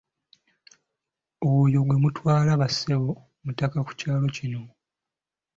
[1.51, 3.09] Oyo gwe mutwala ba ssebo
[3.45, 4.61] mutaka ku kyalo kino.